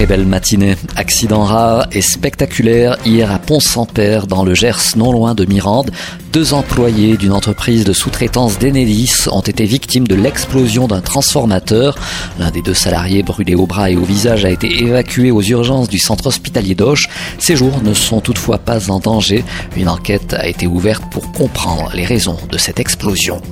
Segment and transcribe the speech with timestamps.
[0.00, 0.76] Très belle matinée.
[0.96, 5.90] Accident rare et spectaculaire hier à Pont-sans-Père dans le Gers, non loin de Mirande.
[6.32, 11.98] Deux employés d'une entreprise de sous-traitance d'Enedis ont été victimes de l'explosion d'un transformateur.
[12.38, 15.90] L'un des deux salariés brûlé au bras et au visage a été évacué aux urgences
[15.90, 17.10] du centre hospitalier d'Auch.
[17.38, 19.44] Ses jours ne sont toutefois pas en danger.
[19.76, 23.42] Une enquête a été ouverte pour comprendre les raisons de cette explosion.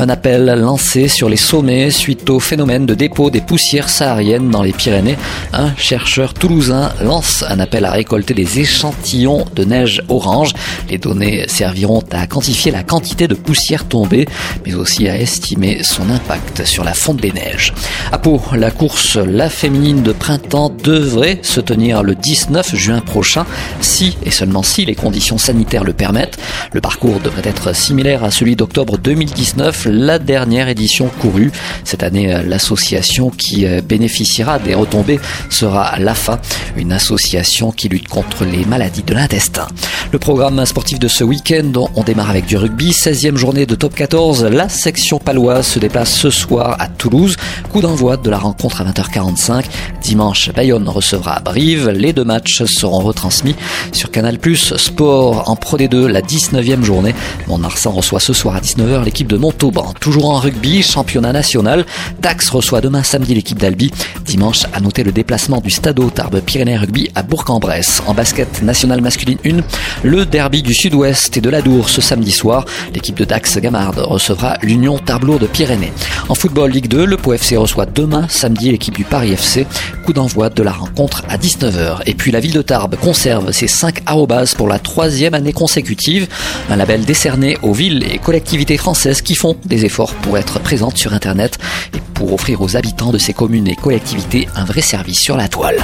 [0.00, 4.62] Un appel lancé sur les sommets suite au phénomène de dépôt des poussières sahariennes dans
[4.62, 5.16] les Pyrénées.
[5.52, 10.52] Un chercheur toulousain lance un appel à récolter des échantillons de neige orange.
[10.88, 14.28] Les données serviront à quantifier la quantité de poussière tombée,
[14.64, 17.74] mais aussi à estimer son impact sur la fonte des neiges.
[18.12, 23.46] À Pau, la course La Féminine de printemps devrait se tenir le 19 juin prochain,
[23.80, 26.38] si et seulement si les conditions sanitaires le permettent.
[26.72, 31.50] Le parcours devrait être similaire à celui d'octobre 2019, la dernière édition courue.
[31.84, 36.40] Cette année, l'association qui bénéficiera des retombées sera l'AFA,
[36.76, 39.66] une association qui lutte contre les maladies de l'intestin.
[40.10, 42.92] Le programme sportif de ce week-end, on démarre avec du rugby.
[42.92, 44.44] 16e journée de top 14.
[44.44, 47.36] La section paloise se déplace ce soir à Toulouse.
[47.70, 49.66] Coup d'envoi de la rencontre à 20h45.
[50.00, 51.90] Dimanche, Bayonne recevra Brive.
[51.90, 53.54] Les deux matchs seront retransmis
[53.92, 54.38] sur Canal+.
[54.54, 57.14] Sport en Pro D2, la 19e journée.
[57.46, 59.92] Mont-Marsan reçoit ce soir à 19h l'équipe de Montauban.
[60.00, 61.84] Toujours en rugby, championnat national.
[62.20, 63.92] Dax reçoit demain samedi l'équipe d'Albi.
[64.24, 68.00] Dimanche, à noter le déplacement du Stade Tarbes Pyrénées Rugby à Bourg-en-Bresse.
[68.06, 69.58] En basket national masculine 1,
[70.02, 72.64] le derby du Sud-Ouest et de l'Adour ce samedi soir.
[72.94, 75.92] L'équipe de Dax Gamard recevra l'Union Tarblour de Pyrénées.
[76.28, 79.66] En football Ligue 2, le Pau FC reçoit demain samedi l'équipe du Paris FC.
[80.04, 82.02] Coup d'envoi de la rencontre à 19h.
[82.06, 86.28] Et puis la ville de Tarbes conserve ses 5 arrobas pour la troisième année consécutive.
[86.70, 90.96] Un label décerné aux villes et collectivités françaises qui font des efforts pour être présentes
[90.96, 91.58] sur Internet
[91.94, 95.48] et pour offrir aux habitants de ces communes et collectivités un vrai service sur la
[95.48, 95.78] toile.